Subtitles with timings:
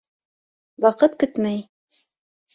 [0.85, 1.61] Ваҡыт көтмәй.